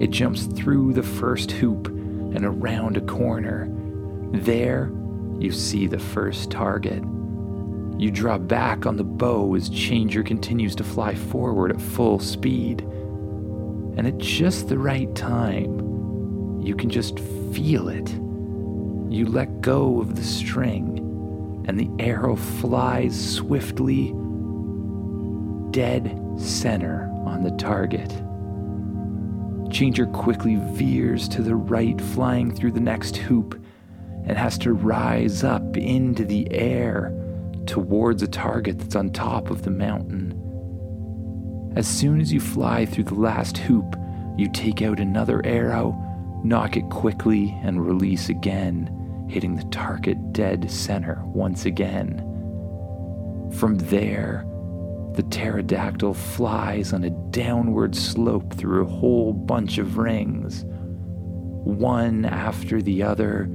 It 0.00 0.10
jumps 0.10 0.44
through 0.44 0.92
the 0.92 1.02
first 1.02 1.50
hoop 1.52 1.88
and 1.88 2.44
around 2.44 2.96
a 2.96 3.00
corner. 3.02 3.68
There, 4.32 4.92
you 5.38 5.52
see 5.52 5.86
the 5.86 5.98
first 5.98 6.50
target. 6.50 7.02
You 7.98 8.10
draw 8.10 8.38
back 8.38 8.86
on 8.86 8.96
the 8.96 9.04
bow 9.04 9.54
as 9.54 9.68
Changer 9.68 10.22
continues 10.22 10.74
to 10.76 10.84
fly 10.84 11.14
forward 11.14 11.70
at 11.70 11.80
full 11.80 12.18
speed. 12.18 12.80
And 12.80 14.06
at 14.06 14.18
just 14.18 14.68
the 14.68 14.78
right 14.78 15.14
time, 15.14 16.60
you 16.62 16.74
can 16.74 16.88
just 16.88 17.18
feel 17.52 17.88
it. 17.88 18.10
You 19.12 19.26
let 19.26 19.60
go 19.60 20.00
of 20.00 20.16
the 20.16 20.22
string, 20.22 20.99
and 21.70 21.78
the 21.78 22.04
arrow 22.04 22.34
flies 22.34 23.34
swiftly, 23.36 24.12
dead 25.70 26.18
center 26.36 27.08
on 27.24 27.44
the 27.44 27.52
target. 27.52 28.10
Changer 29.72 30.06
quickly 30.06 30.56
veers 30.72 31.28
to 31.28 31.42
the 31.42 31.54
right, 31.54 32.00
flying 32.00 32.52
through 32.52 32.72
the 32.72 32.80
next 32.80 33.16
hoop, 33.18 33.54
and 34.26 34.36
has 34.36 34.58
to 34.58 34.72
rise 34.72 35.44
up 35.44 35.76
into 35.76 36.24
the 36.24 36.50
air 36.50 37.14
towards 37.66 38.20
a 38.24 38.26
target 38.26 38.80
that's 38.80 38.96
on 38.96 39.10
top 39.10 39.48
of 39.48 39.62
the 39.62 39.70
mountain. 39.70 40.34
As 41.76 41.86
soon 41.86 42.20
as 42.20 42.32
you 42.32 42.40
fly 42.40 42.84
through 42.84 43.04
the 43.04 43.14
last 43.14 43.56
hoop, 43.58 43.94
you 44.36 44.50
take 44.50 44.82
out 44.82 44.98
another 44.98 45.40
arrow 45.46 45.92
Nock 46.42 46.76
it 46.78 46.88
quickly 46.88 47.56
and 47.62 47.84
release 47.84 48.30
again, 48.30 48.99
hitting 49.30 49.56
the 49.56 49.64
target 49.70 50.32
dead 50.32 50.70
center 50.70 51.22
once 51.24 51.64
again. 51.64 52.18
From 53.52 53.78
there, 53.78 54.44
the 55.14 55.22
pterodactyl 55.24 56.14
flies 56.14 56.92
on 56.92 57.04
a 57.04 57.10
downward 57.30 57.96
slope 57.96 58.54
through 58.54 58.84
a 58.84 58.90
whole 58.90 59.32
bunch 59.32 59.78
of 59.78 59.98
rings, 59.98 60.64
one 61.64 62.24
after 62.24 62.80
the 62.80 63.02
other 63.02 63.50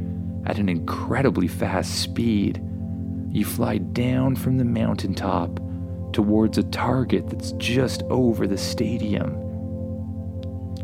at 0.45 0.59
an 0.59 0.69
incredibly 0.69 1.47
fast 1.47 2.01
speed. 2.01 2.61
You 3.31 3.45
fly 3.45 3.77
down 3.77 4.35
from 4.35 4.57
the 4.57 4.65
mountaintop 4.65 5.59
towards 6.13 6.57
a 6.57 6.63
target 6.63 7.29
that's 7.29 7.51
just 7.53 8.03
over 8.03 8.47
the 8.47 8.57
stadium. 8.57 9.41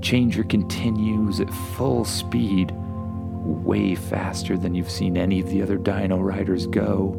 Changer 0.01 0.43
continues 0.43 1.39
at 1.39 1.53
full 1.75 2.05
speed, 2.05 2.73
way 3.43 3.95
faster 3.95 4.57
than 4.57 4.75
you've 4.75 4.89
seen 4.89 5.17
any 5.17 5.39
of 5.39 5.49
the 5.49 5.61
other 5.61 5.77
dino 5.77 6.19
riders 6.19 6.67
go. 6.67 7.13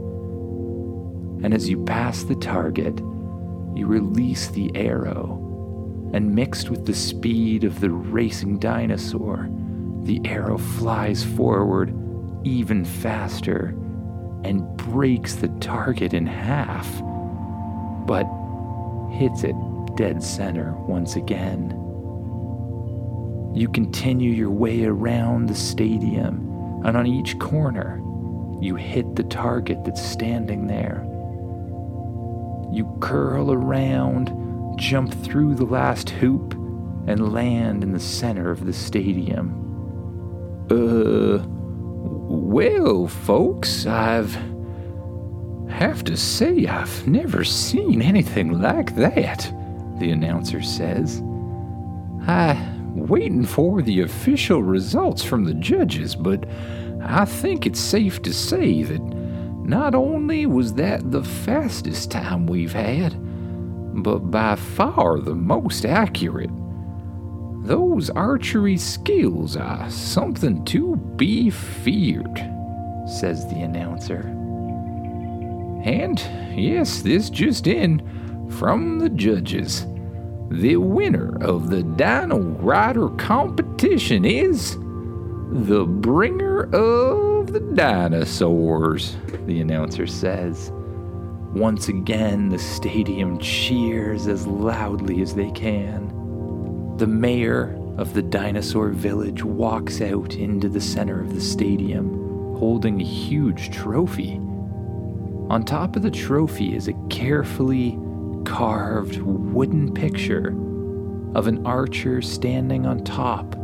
And 1.43 1.52
as 1.52 1.69
you 1.69 1.85
pass 1.85 2.23
the 2.23 2.37
target, 2.37 2.99
you 3.75 3.87
release 3.87 4.49
the 4.49 4.71
arrow, 4.75 5.38
and 6.12 6.35
mixed 6.35 6.71
with 6.71 6.87
the 6.87 6.95
speed 6.95 7.64
of 7.64 7.81
the 7.81 7.91
racing 7.91 8.59
dinosaur, 8.59 9.49
the 10.02 10.21
arrow 10.25 10.59
flies 10.59 11.25
forward 11.25 11.95
even 12.45 12.85
faster 12.85 13.75
and 14.45 14.76
breaks 14.76 15.37
the 15.37 15.49
target 15.61 16.12
in 16.12 16.26
half, 16.26 16.87
but 18.07 18.26
hits 19.12 19.45
it 19.45 19.55
dead 19.97 20.23
center 20.23 20.73
once 20.87 21.17
again. 21.17 21.81
You 23.54 23.68
continue 23.68 24.30
your 24.30 24.50
way 24.50 24.85
around 24.85 25.47
the 25.47 25.54
stadium, 25.54 26.82
and 26.85 26.97
on 26.97 27.06
each 27.06 27.38
corner, 27.38 27.99
you 28.61 28.76
hit 28.76 29.16
the 29.16 29.25
target 29.25 29.85
that's 29.85 30.02
standing 30.02 30.66
there. 30.66 31.02
You 32.73 32.97
curl 33.00 33.52
around, 33.52 34.32
jump 34.78 35.12
through 35.12 35.56
the 35.56 35.66
last 35.66 36.11
hoop, 36.11 36.54
and 37.06 37.32
land 37.32 37.82
in 37.82 37.92
the 37.92 38.00
center 38.00 38.50
of 38.50 38.64
the 38.64 38.73
stadium. 38.73 39.50
Uh, 40.71 41.44
well, 41.47 43.06
folks, 43.06 43.87
I've 43.87 44.35
have 45.68 46.04
to 46.04 46.16
say 46.16 46.66
I've 46.66 47.09
never 47.09 47.44
seen 47.44 48.00
anything 48.02 48.61
like 48.61 48.94
that, 48.97 49.52
the 49.99 50.11
announcer 50.11 50.62
says. 50.62 51.21
I'm 52.26 52.81
waiting 52.94 53.44
for 53.44 53.82
the 53.82 54.00
official 54.00 54.62
results 54.62 55.25
from 55.25 55.44
the 55.44 55.54
judges, 55.54 56.14
but 56.14 56.46
I 57.02 57.25
think 57.25 57.66
it's 57.66 57.80
safe 57.80 58.22
to 58.22 58.32
say 58.32 58.82
that 58.82 59.02
not 59.64 59.94
only 59.94 60.46
was 60.46 60.75
that 60.75 61.11
the 61.11 61.22
fastest 61.22 62.11
time 62.11 62.46
we've 62.46 62.72
had, 62.72 63.14
but 64.02 64.18
by 64.30 64.56
far 64.56 65.20
the 65.20 65.34
most 65.34 65.84
accurate. 65.84 66.50
Those 67.64 68.11
archery 68.11 68.76
skills 68.76 69.56
are 69.56 69.88
something 69.90 70.64
to 70.66 70.96
be 70.96 71.50
feared, 71.50 72.38
says 73.06 73.46
the 73.49 73.61
announcer. 73.61 74.20
And 75.84 76.18
yes, 76.56 77.02
this 77.02 77.30
just 77.30 77.66
in 77.66 78.49
from 78.50 78.99
the 78.99 79.08
judges. 79.08 79.87
The 80.52 80.76
winner 80.76 81.42
of 81.42 81.71
the 81.71 81.82
Dino 81.82 82.38
Rider 82.38 83.09
competition 83.09 84.26
is 84.26 84.76
the 85.50 85.86
bringer 85.86 86.65
of 86.75 87.54
the 87.54 87.60
dinosaurs, 87.60 89.17
the 89.47 89.62
announcer 89.62 90.06
says. 90.06 90.71
Once 91.54 91.88
again, 91.88 92.50
the 92.50 92.58
stadium 92.58 93.38
cheers 93.38 94.26
as 94.26 94.47
loudly 94.47 95.23
as 95.23 95.34
they 95.34 95.50
can. 95.52 96.08
The 96.99 97.06
mayor 97.06 97.75
of 97.97 98.12
the 98.12 98.23
dinosaur 98.23 98.91
village 98.91 99.43
walks 99.43 100.02
out 100.02 100.34
into 100.34 100.69
the 100.69 100.82
center 100.82 101.23
of 101.23 101.34
the 101.34 101.41
stadium 101.41 102.56
holding 102.58 103.00
a 103.00 103.04
huge 103.04 103.71
trophy. 103.71 104.34
On 105.49 105.65
top 105.65 105.97
of 105.97 106.02
the 106.02 106.10
trophy 106.10 106.76
is 106.76 106.88
a 106.88 107.08
carefully 107.08 107.99
carved 108.45 109.19
wooden 109.23 109.93
picture 109.93 110.49
of 111.35 111.47
an 111.47 111.67
archer 111.67 112.21
standing 112.23 112.87
on 112.87 113.05
top 113.05 113.57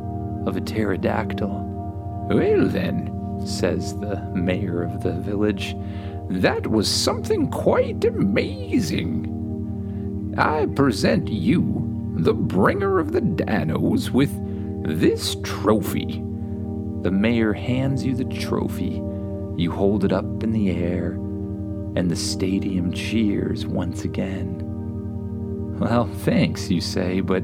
of 0.46 0.56
a 0.56 0.60
pterodactyl. 0.60 2.28
Well, 2.30 2.66
then, 2.66 3.14
says 3.44 3.98
the 3.98 4.20
mayor 4.34 4.82
of 4.82 5.02
the 5.02 5.12
village, 5.12 5.76
that 6.30 6.66
was 6.66 6.88
something 6.88 7.50
quite 7.50 8.04
amazing. 8.04 9.34
I 10.36 10.66
present 10.66 11.28
you 11.28 11.84
the 12.16 12.34
bringer 12.34 12.98
of 12.98 13.12
the 13.12 13.20
Dinos, 13.20 14.10
with 14.10 14.32
this 14.84 15.36
trophy. 15.42 16.22
The 17.02 17.10
mayor 17.12 17.52
hands 17.52 18.04
you 18.04 18.14
the 18.14 18.24
trophy. 18.24 19.02
You 19.56 19.70
hold 19.72 20.04
it 20.04 20.12
up 20.12 20.42
in 20.42 20.50
the 20.52 20.70
air, 20.70 21.12
and 21.96 22.10
the 22.10 22.16
stadium 22.16 22.92
cheers 22.92 23.66
once 23.66 24.04
again. 24.04 24.67
Well, 25.78 26.06
thanks, 26.06 26.70
you 26.70 26.80
say, 26.80 27.20
but 27.20 27.42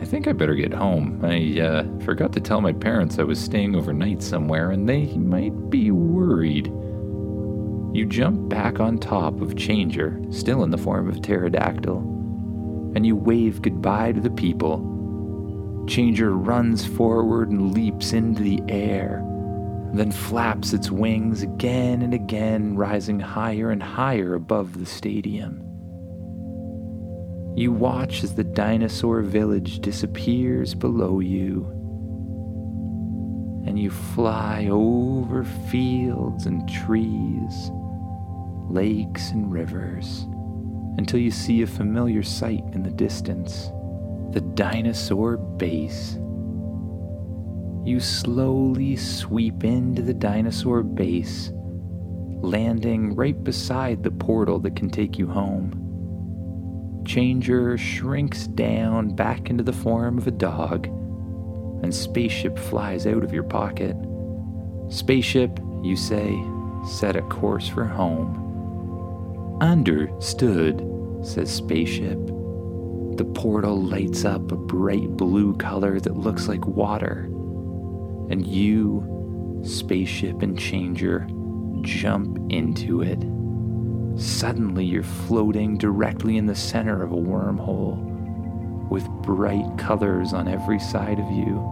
I 0.00 0.04
think 0.04 0.28
I 0.28 0.32
better 0.32 0.54
get 0.54 0.72
home. 0.72 1.20
I 1.24 1.60
uh, 1.60 2.04
forgot 2.04 2.32
to 2.34 2.40
tell 2.40 2.60
my 2.60 2.72
parents 2.72 3.18
I 3.18 3.24
was 3.24 3.40
staying 3.40 3.74
overnight 3.74 4.22
somewhere, 4.22 4.70
and 4.70 4.88
they 4.88 5.06
might 5.16 5.70
be 5.70 5.90
worried. 5.90 6.66
You 7.96 8.06
jump 8.06 8.48
back 8.48 8.80
on 8.80 8.98
top 8.98 9.40
of 9.40 9.56
Changer, 9.56 10.20
still 10.30 10.62
in 10.62 10.70
the 10.70 10.78
form 10.78 11.08
of 11.08 11.22
pterodactyl 11.22 12.18
and 12.94 13.06
you 13.06 13.14
wave 13.16 13.62
goodbye 13.62 14.12
to 14.12 14.20
the 14.20 14.30
people. 14.30 15.84
Changer 15.88 16.32
runs 16.32 16.84
forward 16.84 17.50
and 17.50 17.72
leaps 17.72 18.12
into 18.12 18.42
the 18.42 18.60
air, 18.68 19.22
then 19.92 20.10
flaps 20.10 20.72
its 20.72 20.90
wings 20.90 21.42
again 21.42 22.02
and 22.02 22.12
again, 22.12 22.76
rising 22.76 23.20
higher 23.20 23.70
and 23.70 23.82
higher 23.82 24.34
above 24.34 24.78
the 24.78 24.86
stadium. 24.86 25.67
You 27.58 27.72
watch 27.72 28.22
as 28.22 28.36
the 28.36 28.44
dinosaur 28.44 29.20
village 29.20 29.80
disappears 29.80 30.76
below 30.76 31.18
you, 31.18 31.64
and 33.66 33.76
you 33.76 33.90
fly 33.90 34.68
over 34.70 35.42
fields 35.42 36.46
and 36.46 36.68
trees, 36.68 37.72
lakes 38.70 39.32
and 39.32 39.50
rivers 39.50 40.24
until 40.98 41.18
you 41.18 41.32
see 41.32 41.62
a 41.62 41.66
familiar 41.66 42.22
sight 42.22 42.62
in 42.74 42.84
the 42.84 42.92
distance 42.92 43.72
the 44.30 44.40
dinosaur 44.54 45.36
base. 45.36 46.12
You 47.84 47.98
slowly 47.98 48.94
sweep 48.94 49.64
into 49.64 50.02
the 50.02 50.14
dinosaur 50.14 50.84
base, 50.84 51.50
landing 52.40 53.16
right 53.16 53.42
beside 53.42 54.04
the 54.04 54.12
portal 54.12 54.60
that 54.60 54.76
can 54.76 54.90
take 54.90 55.18
you 55.18 55.26
home. 55.26 55.87
Changer 57.08 57.78
shrinks 57.78 58.46
down 58.46 59.16
back 59.16 59.48
into 59.48 59.64
the 59.64 59.72
form 59.72 60.18
of 60.18 60.26
a 60.26 60.30
dog, 60.30 60.88
and 61.82 61.94
Spaceship 61.94 62.58
flies 62.58 63.06
out 63.06 63.24
of 63.24 63.32
your 63.32 63.44
pocket. 63.44 63.96
Spaceship, 64.90 65.58
you 65.82 65.96
say, 65.96 66.38
set 66.86 67.16
a 67.16 67.22
course 67.22 67.66
for 67.66 67.86
home. 67.86 69.56
Understood, 69.62 70.86
says 71.22 71.50
Spaceship. 71.50 72.18
The 73.16 73.30
portal 73.34 73.82
lights 73.82 74.26
up 74.26 74.52
a 74.52 74.56
bright 74.56 75.08
blue 75.16 75.56
color 75.56 75.98
that 76.00 76.18
looks 76.18 76.46
like 76.46 76.66
water. 76.66 77.20
And 78.30 78.46
you, 78.46 79.62
Spaceship 79.64 80.42
and 80.42 80.58
Changer, 80.58 81.26
jump 81.80 82.38
into 82.52 83.00
it. 83.00 83.18
Suddenly, 84.18 84.84
you're 84.84 85.02
floating 85.02 85.78
directly 85.78 86.36
in 86.36 86.46
the 86.46 86.54
center 86.54 87.02
of 87.02 87.12
a 87.12 87.16
wormhole 87.16 87.96
with 88.88 89.08
bright 89.22 89.78
colors 89.78 90.32
on 90.32 90.48
every 90.48 90.78
side 90.78 91.18
of 91.18 91.30
you. 91.30 91.64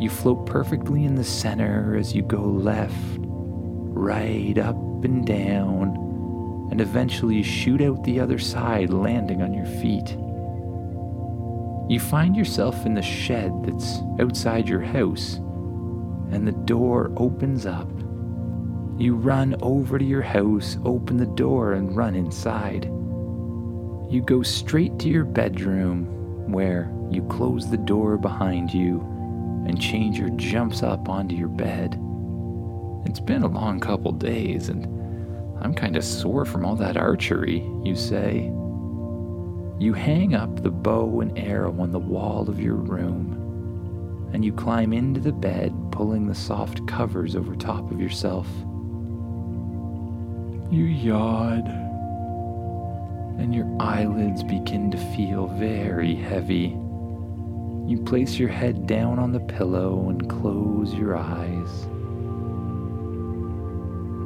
You 0.00 0.10
float 0.10 0.46
perfectly 0.46 1.04
in 1.04 1.14
the 1.14 1.24
center 1.24 1.96
as 1.96 2.14
you 2.14 2.22
go 2.22 2.42
left, 2.42 2.94
right, 3.18 4.56
up, 4.58 4.76
and 5.04 5.26
down 5.26 6.08
and 6.70 6.80
eventually 6.80 7.36
you 7.36 7.42
shoot 7.42 7.82
out 7.82 8.02
the 8.04 8.20
other 8.20 8.38
side, 8.38 8.90
landing 8.90 9.42
on 9.42 9.52
your 9.52 9.66
feet. 9.66 10.16
You 11.90 11.98
find 11.98 12.36
yourself 12.36 12.86
in 12.86 12.94
the 12.94 13.02
shed 13.02 13.52
that's 13.64 14.00
outside 14.20 14.68
your 14.68 14.80
house, 14.80 15.34
and 16.30 16.46
the 16.46 16.52
door 16.52 17.12
opens 17.16 17.66
up. 17.66 17.90
You 19.00 19.14
run 19.14 19.56
over 19.62 19.98
to 19.98 20.04
your 20.04 20.20
house, 20.20 20.76
open 20.84 21.16
the 21.16 21.24
door, 21.24 21.72
and 21.72 21.96
run 21.96 22.14
inside. 22.14 22.84
You 22.84 24.22
go 24.22 24.42
straight 24.42 24.98
to 24.98 25.08
your 25.08 25.24
bedroom, 25.24 26.04
where 26.52 26.92
you 27.10 27.22
close 27.22 27.70
the 27.70 27.78
door 27.78 28.18
behind 28.18 28.74
you 28.74 29.00
and 29.66 29.80
change. 29.80 30.18
Changer 30.18 30.28
jumps 30.36 30.82
up 30.82 31.08
onto 31.08 31.34
your 31.34 31.48
bed. 31.48 31.98
It's 33.06 33.20
been 33.20 33.42
a 33.42 33.48
long 33.48 33.80
couple 33.80 34.12
days, 34.12 34.68
and 34.68 34.84
I'm 35.62 35.72
kind 35.72 35.96
of 35.96 36.04
sore 36.04 36.44
from 36.44 36.66
all 36.66 36.76
that 36.76 36.98
archery, 36.98 37.66
you 37.82 37.96
say. 37.96 38.52
You 39.78 39.94
hang 39.94 40.34
up 40.34 40.62
the 40.62 40.70
bow 40.70 41.22
and 41.22 41.38
arrow 41.38 41.74
on 41.80 41.90
the 41.90 41.98
wall 41.98 42.50
of 42.50 42.60
your 42.60 42.74
room, 42.74 44.28
and 44.34 44.44
you 44.44 44.52
climb 44.52 44.92
into 44.92 45.20
the 45.20 45.32
bed, 45.32 45.74
pulling 45.90 46.26
the 46.26 46.34
soft 46.34 46.86
covers 46.86 47.34
over 47.34 47.56
top 47.56 47.90
of 47.90 47.98
yourself. 47.98 48.46
You 50.70 50.84
yawn, 50.84 51.66
and 53.40 53.52
your 53.52 53.66
eyelids 53.80 54.44
begin 54.44 54.92
to 54.92 54.98
feel 55.16 55.48
very 55.48 56.14
heavy. 56.14 56.68
You 57.88 58.00
place 58.06 58.38
your 58.38 58.50
head 58.50 58.86
down 58.86 59.18
on 59.18 59.32
the 59.32 59.40
pillow 59.40 60.08
and 60.10 60.30
close 60.30 60.94
your 60.94 61.16
eyes. 61.16 61.88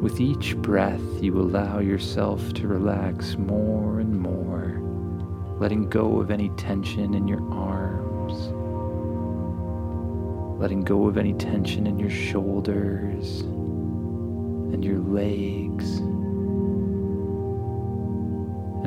With 0.03 0.21
each 0.21 0.55
breath, 0.59 1.01
you 1.23 1.41
allow 1.41 1.79
yourself 1.79 2.53
to 2.53 2.69
relax 2.69 3.39
more 3.39 4.01
and 4.01 4.21
more, 4.21 4.83
letting 5.59 5.89
go 5.89 6.21
of 6.21 6.31
any 6.31 6.51
tension 6.59 7.15
in 7.15 7.27
your 7.27 7.41
arms, 7.55 8.49
letting 10.61 10.83
go 10.83 11.07
of 11.07 11.17
any 11.17 11.33
tension 11.33 11.87
in 11.87 11.99
your 11.99 12.11
shoulders 12.11 13.41
and 13.41 14.85
your 14.85 14.99
legs. 14.99 16.03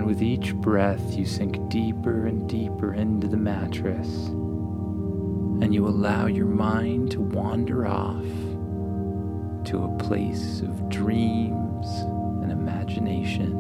With 0.08 0.24
each 0.24 0.56
breath, 0.56 1.18
you 1.18 1.26
sink 1.26 1.68
deeper 1.68 2.28
and 2.28 2.48
deeper 2.48 2.94
into 2.94 3.28
the 3.28 3.36
mattress, 3.36 4.08
and 4.08 5.74
you 5.74 5.86
allow 5.86 6.28
your 6.28 6.46
mind 6.46 7.12
to 7.12 7.20
wander 7.20 7.86
off 7.86 8.24
to 9.66 9.84
a 9.84 9.98
place 10.00 10.62
of 10.62 10.88
dreams 10.88 11.88
and 12.42 12.54
imagination. 12.54 13.52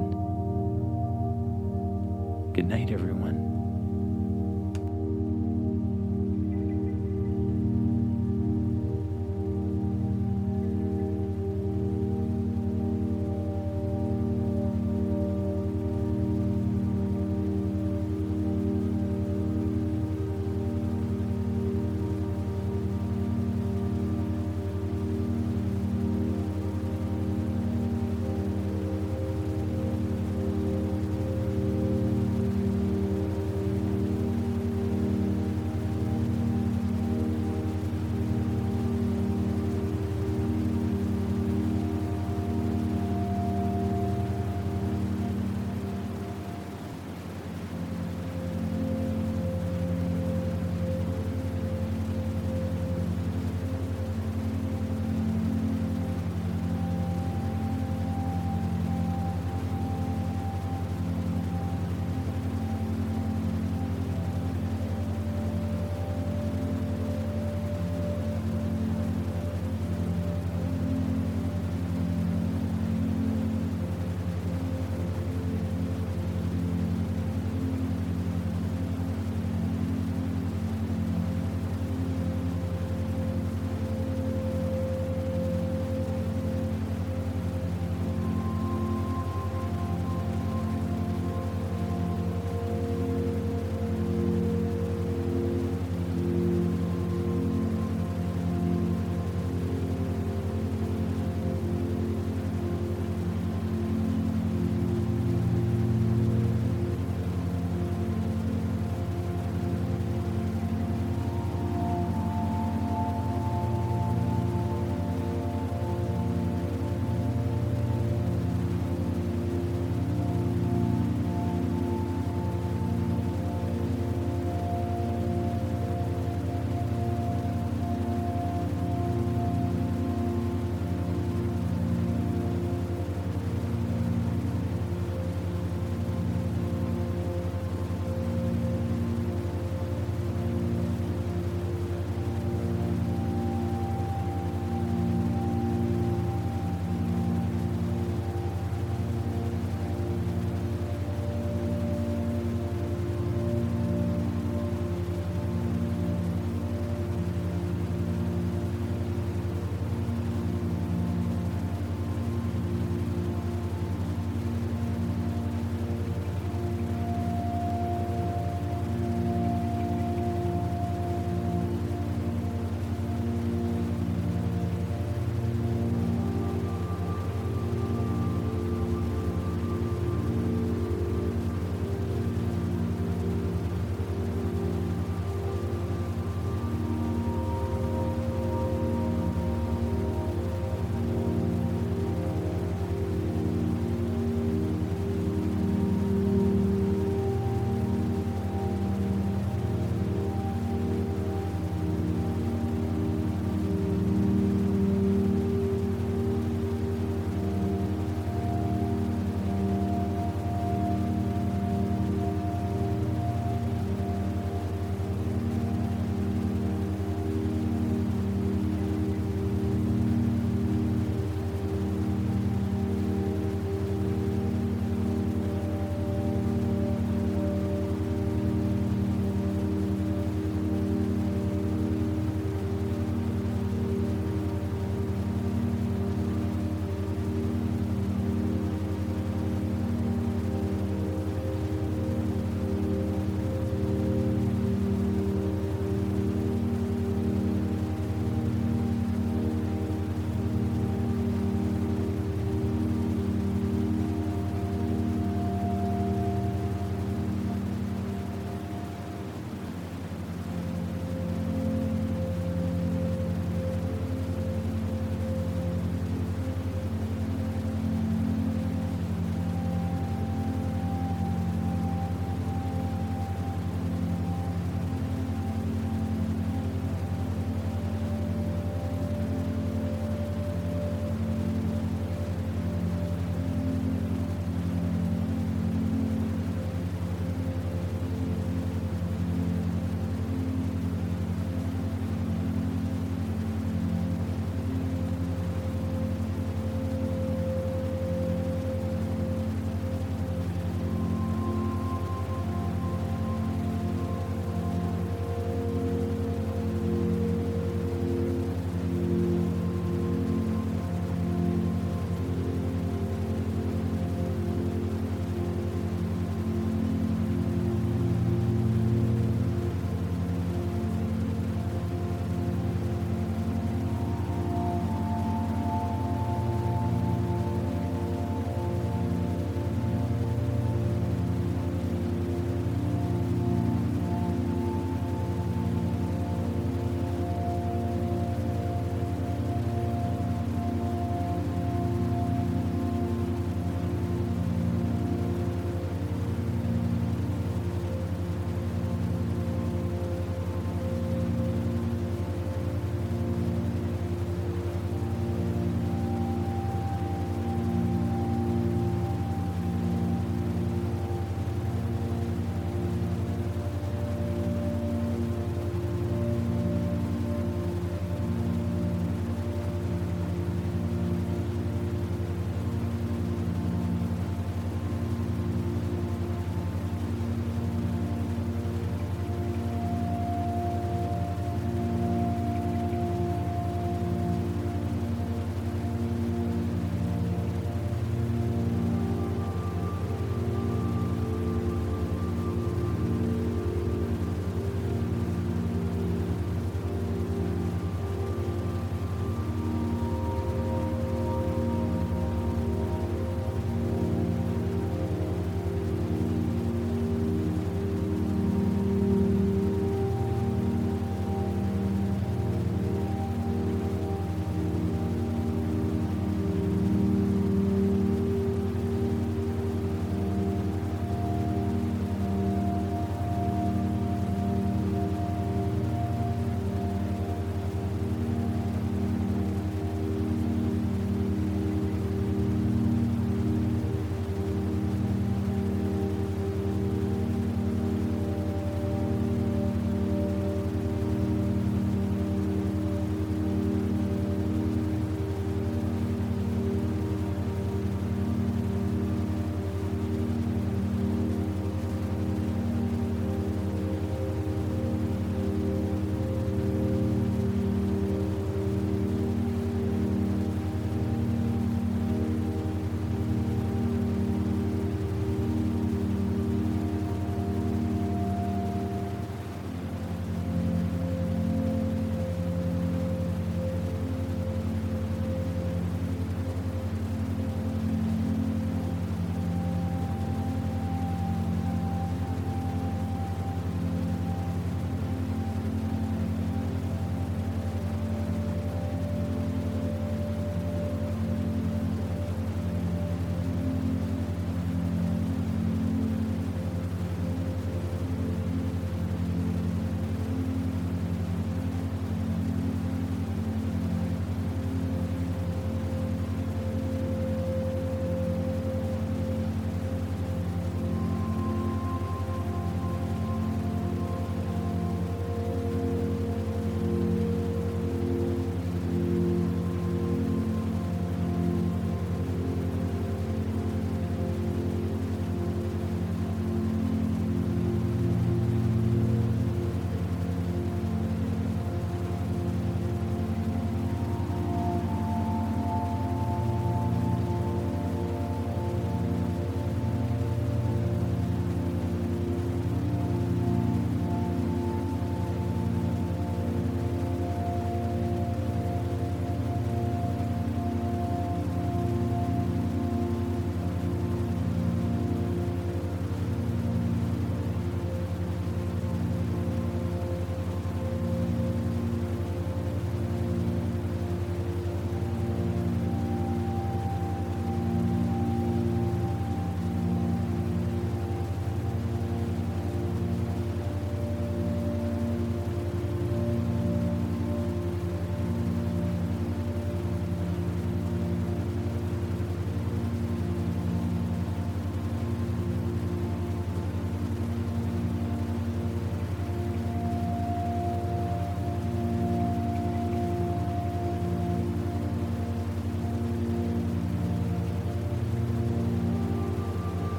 Good 2.53 2.69
night, 2.69 2.91
everyone. 2.91 3.56